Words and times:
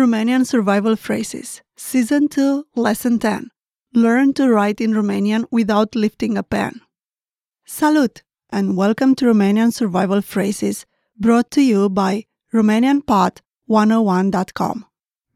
Romanian 0.00 0.46
Survival 0.46 0.96
Phrases, 0.96 1.60
Season 1.76 2.26
2, 2.26 2.64
Lesson 2.74 3.18
10. 3.18 3.50
Learn 3.92 4.32
to 4.32 4.48
write 4.48 4.80
in 4.80 4.92
Romanian 4.92 5.44
without 5.50 5.94
lifting 5.94 6.38
a 6.38 6.42
pen. 6.42 6.80
Salut 7.66 8.22
and 8.48 8.78
welcome 8.78 9.14
to 9.16 9.26
Romanian 9.26 9.74
Survival 9.74 10.22
Phrases, 10.22 10.86
brought 11.18 11.50
to 11.50 11.60
you 11.60 11.90
by 11.90 12.24
RomanianPod101.com. 12.54 14.86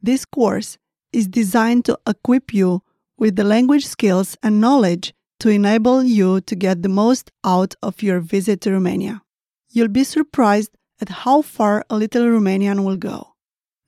This 0.02 0.24
course 0.24 0.78
is 1.12 1.28
designed 1.28 1.84
to 1.84 1.98
equip 2.06 2.54
you 2.54 2.82
with 3.18 3.36
the 3.36 3.44
language 3.44 3.84
skills 3.84 4.38
and 4.42 4.62
knowledge 4.62 5.12
to 5.40 5.50
enable 5.50 6.02
you 6.02 6.40
to 6.40 6.56
get 6.56 6.82
the 6.82 6.88
most 6.88 7.30
out 7.44 7.74
of 7.82 8.02
your 8.02 8.20
visit 8.20 8.62
to 8.62 8.72
Romania. 8.72 9.20
You'll 9.68 9.88
be 9.88 10.04
surprised 10.04 10.74
at 11.02 11.10
how 11.10 11.42
far 11.42 11.84
a 11.90 11.98
little 11.98 12.24
Romanian 12.24 12.82
will 12.82 12.96
go. 12.96 13.34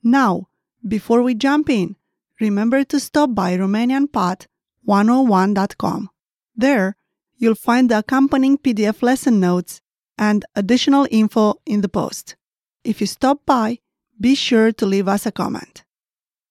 Now, 0.03 0.49
before 0.87 1.21
we 1.21 1.35
jump 1.35 1.69
in, 1.69 1.97
remember 2.39 2.85
to 2.85 2.99
stop 2.99 3.35
by 3.35 3.55
RomanianPod101.com. 3.57 6.09
There, 6.55 6.95
you'll 7.35 7.55
find 7.55 7.89
the 7.89 7.97
accompanying 7.99 8.57
PDF 8.57 9.01
lesson 9.01 9.39
notes 9.39 9.79
and 10.17 10.43
additional 10.55 11.07
info 11.11 11.55
in 11.65 11.81
the 11.81 11.89
post. 11.89 12.35
If 12.83 13.01
you 13.01 13.07
stop 13.07 13.45
by, 13.45 13.79
be 14.19 14.35
sure 14.35 14.71
to 14.71 14.85
leave 14.85 15.07
us 15.07 15.25
a 15.25 15.31
comment. 15.31 15.83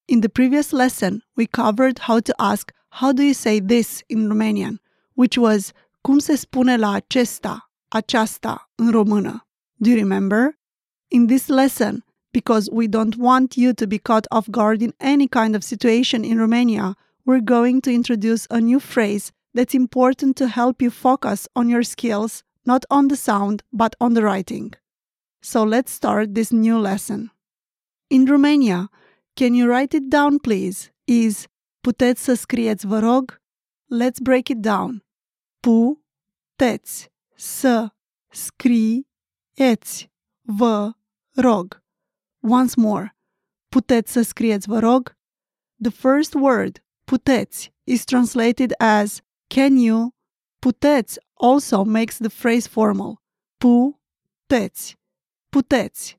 In 0.06 0.20
the 0.20 0.28
previous 0.28 0.72
lesson, 0.72 1.22
we 1.36 1.46
covered 1.46 2.00
how 2.00 2.20
to 2.20 2.34
ask 2.38 2.72
how 2.90 3.12
do 3.12 3.24
you 3.24 3.34
say 3.34 3.60
this 3.60 4.02
in 4.08 4.28
Romanian, 4.28 4.78
which 5.14 5.36
was 5.36 5.72
cum 6.04 6.20
se 6.20 6.36
spune 6.36 6.78
la 6.78 6.92
acesta, 6.92 7.70
aceasta 7.88 8.70
în 8.76 8.90
română. 8.90 9.46
Do 9.80 9.90
you 9.90 9.98
remember? 9.98 10.56
In 11.08 11.26
this 11.26 11.48
lesson, 11.48 12.04
because 12.36 12.68
we 12.70 12.86
don't 12.86 13.16
want 13.16 13.56
you 13.56 13.72
to 13.72 13.86
be 13.86 13.98
caught 13.98 14.26
off 14.30 14.50
guard 14.50 14.82
in 14.82 14.92
any 15.00 15.26
kind 15.26 15.56
of 15.56 15.64
situation 15.64 16.22
in 16.22 16.38
Romania, 16.38 16.94
we're 17.24 17.40
going 17.40 17.80
to 17.80 17.90
introduce 17.90 18.46
a 18.50 18.60
new 18.60 18.78
phrase 18.78 19.32
that's 19.54 19.74
important 19.74 20.36
to 20.36 20.46
help 20.46 20.82
you 20.82 20.90
focus 20.90 21.48
on 21.56 21.70
your 21.70 21.82
skills, 21.82 22.44
not 22.66 22.84
on 22.90 23.08
the 23.08 23.16
sound, 23.16 23.62
but 23.72 23.96
on 24.02 24.12
the 24.12 24.22
writing. 24.22 24.74
So 25.40 25.64
let's 25.64 25.92
start 25.92 26.34
this 26.34 26.52
new 26.52 26.78
lesson. 26.78 27.30
In 28.10 28.26
Romania, 28.26 28.90
can 29.34 29.54
you 29.54 29.66
write 29.66 29.94
it 29.94 30.10
down, 30.10 30.38
please? 30.38 30.90
Is 31.06 31.46
puteți 31.80 32.24
să 32.24 32.34
scrieți, 32.34 32.86
vă 32.86 32.98
rog? 32.98 33.40
Let's 33.90 34.20
break 34.22 34.48
it 34.48 34.60
down. 34.60 35.04
Puteți 35.60 37.10
să 37.34 37.88
scrieți, 38.30 40.10
vă 40.42 40.92
rog. 41.34 41.84
Once 42.48 42.74
more. 42.76 43.16
Puteți 43.68 44.12
să 44.12 44.22
scrieți, 44.22 44.68
vă 44.68 44.78
rog? 44.78 45.16
The 45.82 45.90
first 45.90 46.34
word, 46.34 46.84
puteți, 47.04 47.72
is 47.84 48.04
translated 48.04 48.72
as 48.78 49.20
can 49.46 49.76
you. 49.76 50.14
Puteți 50.58 51.18
also 51.34 51.84
makes 51.84 52.16
the 52.16 52.28
phrase 52.28 52.68
formal. 52.68 53.22
Puteți. 53.58 54.96
Puteți. 55.48 56.18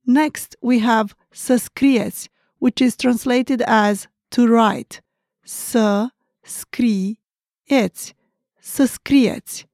Next, 0.00 0.56
we 0.60 0.80
have 0.80 1.14
să 1.30 1.56
scrieți, 1.56 2.30
which 2.58 2.80
is 2.80 2.94
translated 2.94 3.62
as 3.66 4.06
to 4.28 4.42
write. 4.42 5.02
Să 5.42 6.08
scrieți. 6.42 8.14
Să 8.60 8.84
scrieți. 8.84 9.66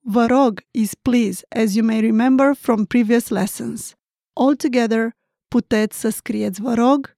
Vă 0.00 0.26
rog 0.26 0.60
is 0.70 0.94
please, 0.94 1.44
as 1.48 1.74
you 1.74 1.84
may 1.86 2.00
remember 2.00 2.54
from 2.54 2.84
previous 2.84 3.28
lessons. 3.28 3.94
Altogether, 4.32 5.16
puteți 5.48 6.00
să 6.00 6.08
scrieți, 6.08 6.60
vă 6.60 6.74
rog? 6.74 7.16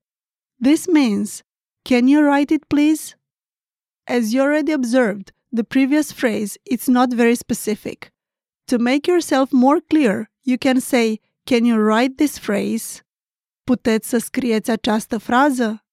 This 0.62 0.86
means, 0.86 1.42
can 1.82 2.06
you 2.06 2.22
write 2.22 2.54
it, 2.54 2.64
please? 2.64 3.14
As 4.04 4.32
you 4.32 4.42
already 4.42 4.72
observed, 4.74 5.32
the 5.52 5.64
previous 5.64 6.12
phrase 6.12 6.58
it's 6.72 6.86
not 6.86 7.12
very 7.14 7.34
specific. 7.34 8.12
To 8.64 8.78
make 8.78 9.10
yourself 9.10 9.50
more 9.52 9.80
clear, 9.80 10.30
you 10.42 10.56
can 10.58 10.80
say, 10.80 11.20
can 11.44 11.64
you 11.64 11.76
write 11.78 12.16
this 12.16 12.38
phrase? 12.38 13.02
Puteți 13.64 14.08
să 14.08 14.18
scrieți 14.18 14.70
această 14.70 15.18
frază? 15.18 15.84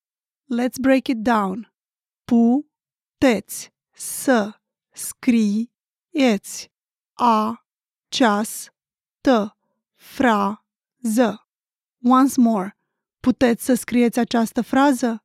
Let's 0.49 0.79
break 0.81 1.07
it 1.07 1.17
down. 1.17 1.73
Puteți 2.25 3.71
să 3.91 4.59
scrieți 4.91 6.71
această 8.09 9.57
frază. 9.95 11.46
Once 12.03 12.41
more, 12.41 12.77
puteți 13.19 13.65
să 13.65 13.73
scrieți 13.73 14.19
această 14.19 14.61
frază? 14.61 15.23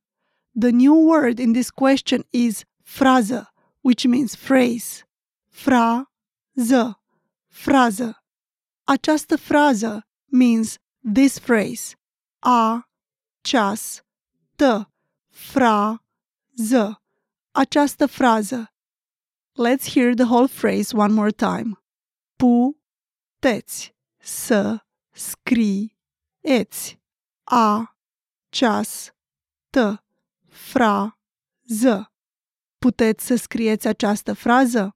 The 0.59 0.69
new 0.69 0.95
word 0.95 1.39
in 1.39 1.53
this 1.53 1.69
question 1.69 2.25
is 2.29 2.63
frază, 2.83 3.53
which 3.81 4.05
means 4.05 4.35
phrase. 4.35 5.07
Frază, 5.49 7.03
frază. 7.47 8.23
Această 8.83 9.35
frază 9.35 10.07
means 10.25 10.77
this 11.13 11.39
phrase. 11.39 11.95
A, 12.39 12.89
ceas, 13.41 14.01
tă, 14.55 14.93
frază. 15.29 17.01
Această 17.51 18.05
frază. 18.05 18.73
Let's 19.55 19.93
hear 19.93 20.13
the 20.13 20.23
whole 20.23 20.47
phrase 20.47 20.95
one 20.95 21.13
more 21.13 21.31
time. 21.31 21.77
Puteți 22.35 23.95
să 24.17 24.85
scrieți 26.43 26.99
a, 27.43 27.97
ceas, 28.49 29.13
tă, 29.69 30.05
frază. 30.47 32.13
Puteți 32.77 33.25
să 33.25 33.35
scrieți 33.35 33.87
această 33.87 34.33
frază? 34.33 34.95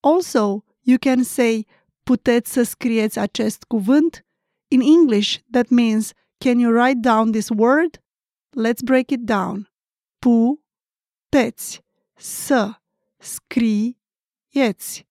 Also, 0.00 0.64
you 0.80 0.96
can 1.00 1.22
say 1.22 1.66
puteți 2.02 2.52
să 2.52 2.62
scrieți 2.62 3.18
acest 3.18 3.64
cuvânt? 3.64 4.26
In 4.68 4.80
English, 4.80 5.38
that 5.50 5.68
means 5.68 6.12
can 6.38 6.58
you 6.58 6.72
write 6.72 7.00
down 7.00 7.30
this 7.30 7.48
word? 7.48 8.02
Let's 8.50 8.82
break 8.84 9.10
it 9.10 9.20
down. 9.20 9.72
Puteți 10.18 11.84
să 12.14 12.80
scrieți 13.18 15.06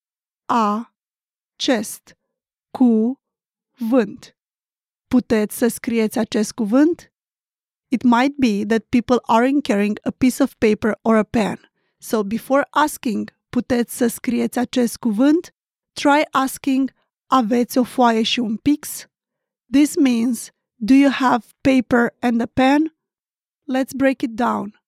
acest 0.46 2.16
cuvânt. 2.70 4.37
Puteți 5.08 5.56
să 5.56 5.68
scrieți 5.68 6.18
acest 6.18 6.52
cuvânt? 6.52 7.12
It 7.88 8.02
might 8.02 8.36
be 8.36 8.64
that 8.66 8.84
people 8.88 9.18
aren't 9.26 9.62
carrying 9.62 9.98
a 10.02 10.10
piece 10.10 10.42
of 10.42 10.54
paper 10.54 10.98
or 11.02 11.16
a 11.16 11.22
pen. 11.22 11.70
So 11.98 12.22
before 12.22 12.66
asking, 12.70 13.36
puteți 13.48 13.96
să 13.96 14.06
scrieți 14.06 14.58
acest 14.58 14.96
cuvânt, 14.96 15.54
try 15.92 16.22
asking, 16.30 16.92
aveți 17.26 17.78
o 17.78 17.84
foaie 17.84 18.22
și 18.22 18.38
un 18.38 18.56
pix? 18.56 19.06
This 19.72 19.96
means, 19.96 20.50
do 20.74 20.94
you 20.94 21.10
have 21.10 21.46
paper 21.60 22.16
and 22.20 22.40
a 22.40 22.46
pen? 22.46 22.98
Let's 23.74 23.94
break 23.96 24.22
it 24.22 24.34
down. 24.34 24.82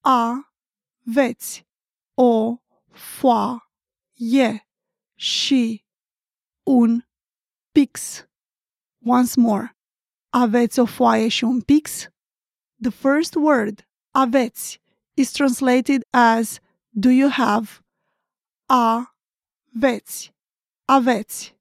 A, 0.00 0.52
veți, 1.02 1.66
o, 2.14 2.56
foaie 2.90 4.68
și 5.14 5.84
un 6.62 7.00
pix. 7.72 8.24
Once 9.04 9.40
more. 9.40 9.76
Aveți 10.30 10.78
o 10.78 10.84
foaie 10.84 11.28
și 11.28 11.44
un 11.44 11.60
pix? 11.60 12.08
The 12.80 12.90
first 12.90 13.34
word, 13.34 13.88
aveți, 14.10 14.80
is 15.14 15.30
translated 15.30 16.02
as 16.10 16.58
do 16.90 17.10
you 17.10 17.30
have? 17.30 17.68
A, 18.66 19.16
Aveți. 19.76 20.32
Aveți. 20.84 21.54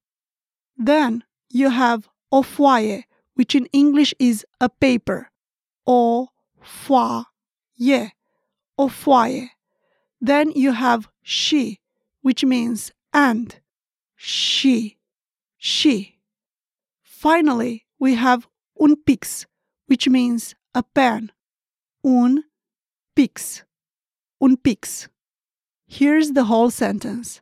Then 0.83 1.27
you 1.47 1.69
have 1.69 2.07
o 2.29 2.41
foaie, 2.41 3.07
which 3.33 3.53
in 3.53 3.67
English 3.71 4.13
is 4.17 4.45
a 4.59 4.67
paper. 4.67 5.31
O 5.83 6.27
foaie. 6.61 8.13
O 8.77 8.87
foaie. 8.87 9.57
Then 10.21 10.51
you 10.55 10.71
have 10.71 11.11
she, 11.21 11.81
which 12.21 12.43
means 12.45 12.91
and. 13.11 13.61
She. 14.15 14.97
Și. 15.57 16.14
Finally, 17.25 17.87
we 17.97 18.13
have 18.13 18.47
un 18.79 18.95
pix, 19.03 19.47
which 19.87 20.07
means 20.07 20.53
a 20.75 20.83
pen. 20.83 21.31
Un 22.03 22.43
pix. 23.15 23.63
Un 24.39 24.57
pix. 24.57 25.09
Here's 25.87 26.33
the 26.33 26.43
whole 26.43 26.69
sentence. 26.69 27.41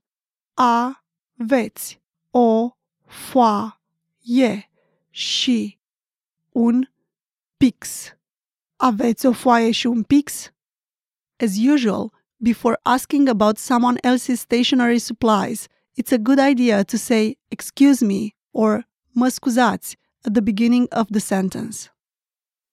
Aveți 0.58 2.00
o 2.32 2.72
foaie 3.06 4.70
și 5.10 5.80
un 6.52 6.88
pix. 7.58 8.14
Aveți 8.78 9.26
o 9.26 9.32
foaie 9.32 9.72
și 9.72 9.88
un 9.88 10.04
pix? 10.04 10.52
As 11.42 11.58
usual, 11.58 12.14
before 12.38 12.78
asking 12.84 13.28
about 13.28 13.58
someone 13.58 13.98
else's 14.02 14.40
stationery 14.40 15.00
supplies, 15.00 15.68
it's 15.98 16.14
a 16.14 16.18
good 16.18 16.40
idea 16.40 16.84
to 16.84 16.96
say, 16.96 17.38
excuse 17.50 18.06
me, 18.06 18.34
or 18.52 18.92
mă 19.14 19.28
scuzați 19.28 19.98
at 20.26 20.34
the 20.34 20.42
beginning 20.42 20.88
of 20.92 21.08
the 21.12 21.20
sentence. 21.20 21.90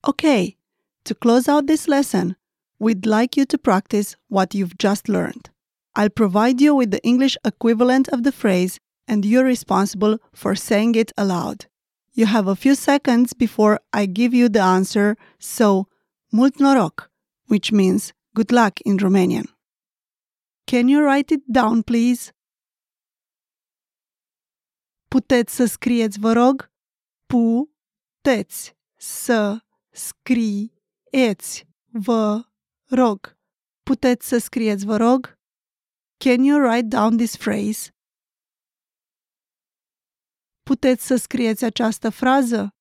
Okay, 0.01 0.57
to 1.03 1.15
close 1.15 1.49
out 1.49 1.67
this 1.67 1.87
lesson, 1.87 2.37
we'd 2.79 3.07
like 3.07 3.37
you 3.37 3.45
to 3.47 3.59
practice 3.59 4.17
what 4.29 4.55
you've 4.55 4.77
just 4.79 5.09
learned. 5.09 5.51
I'll 5.95 6.11
provide 6.11 6.61
you 6.61 6.75
with 6.75 6.91
the 6.91 7.03
English 7.03 7.37
equivalent 7.45 8.09
of 8.09 8.23
the 8.23 8.33
phrase, 8.33 8.79
and 9.07 9.25
you're 9.25 9.45
responsible 9.45 10.19
for 10.33 10.55
saying 10.55 10.95
it 10.95 11.13
aloud. 11.17 11.67
You 12.13 12.27
have 12.27 12.49
a 12.49 12.57
few 12.57 12.75
seconds 12.75 13.33
before 13.35 13.81
I 13.93 14.07
give 14.07 14.33
you 14.33 14.49
the 14.49 14.63
answer, 14.63 15.17
so 15.39 15.89
mult 16.33 16.55
noroc, 16.59 17.09
which 17.47 17.73
means 17.73 18.13
good 18.35 18.53
luck 18.53 18.81
in 18.83 18.99
Romanian. 18.99 19.47
Can 20.67 20.89
you 20.89 21.03
write 21.03 21.33
it 21.33 21.53
down, 21.53 21.83
please? 21.83 22.33
Puteți 25.15 25.55
să 25.55 25.65
scrieți, 25.65 26.19
vă 26.19 26.33
rog? 26.33 26.73
Puteți 27.27 28.77
să 28.97 29.65
scrieți, 29.91 31.65
vă 31.87 32.45
rog. 32.85 33.39
Puteți 33.83 34.29
să 34.29 34.39
scrieți, 34.39 34.85
vă 34.85 34.97
rog? 34.97 35.39
Can 36.17 36.45
you 36.45 36.61
write 36.61 36.87
down 36.87 37.17
this 37.17 37.37
phrase? 37.37 37.95
Puteți 40.63 41.07
să 41.07 41.17
scrieți 41.17 41.65
această 41.65 42.11
frază? 42.11 42.75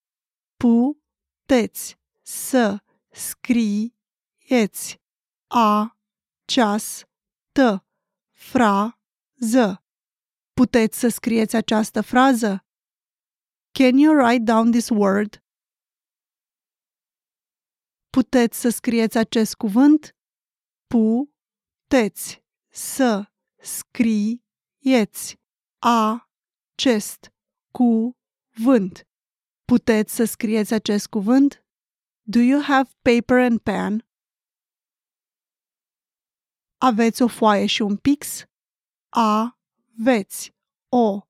Puteți 0.56 1.96
să 2.22 2.82
scrieți 3.10 5.00
această 6.46 7.86
frază. 8.30 9.84
Puteți 10.60 10.98
să 10.98 11.08
scrieți 11.08 11.56
această 11.56 12.00
frază? 12.00 12.64
Can 13.78 13.96
you 13.96 14.14
write 14.14 14.42
down 14.42 14.70
this 14.70 14.88
word? 14.88 15.44
Puteți 18.10 18.60
să 18.60 18.68
scrieți 18.68 19.18
acest 19.18 19.54
cuvânt? 19.54 20.16
Puteți 20.86 22.42
să 22.68 23.28
scrieți 23.60 24.40
acest 26.74 27.32
cuvânt. 27.70 29.08
Puteți 29.64 30.14
să 30.14 30.24
scrieți 30.24 30.74
acest 30.74 31.06
cuvânt? 31.06 31.64
Do 32.22 32.40
you 32.40 32.62
have 32.62 32.90
paper 33.02 33.38
and 33.38 33.60
pen? 33.60 34.08
Aveți 36.76 37.22
o 37.22 37.28
foaie 37.28 37.66
și 37.66 37.82
un 37.82 37.96
pix? 37.96 38.44
Aveți 40.00 40.54
o 40.88 41.20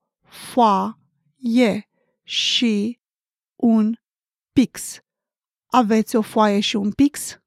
foaie 0.53 1.89
și 2.23 2.99
un 3.55 3.95
pix. 4.53 4.99
Aveți 5.65 6.15
o 6.15 6.21
foaie 6.21 6.59
și 6.59 6.75
un 6.75 6.91
pix? 6.91 7.39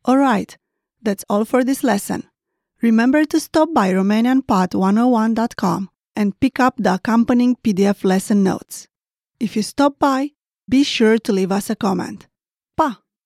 Alright, 0.00 0.60
that's 1.08 1.24
all 1.26 1.44
for 1.44 1.62
this 1.62 1.80
lesson. 1.80 2.32
Remember 2.76 3.24
to 3.26 3.38
stop 3.38 3.68
by 3.72 3.92
RomanianPod101.com 3.92 5.90
and 6.12 6.34
pick 6.38 6.58
up 6.58 6.74
the 6.82 6.90
accompanying 6.90 7.56
PDF 7.60 8.02
lesson 8.02 8.42
notes. 8.42 8.88
If 9.36 9.54
you 9.54 9.62
stop 9.62 9.98
by, 9.98 10.34
be 10.64 10.82
sure 10.82 11.18
to 11.18 11.32
leave 11.32 11.52
us 11.56 11.68
a 11.70 11.74
comment. 11.74 12.28
Pa! 12.74 13.02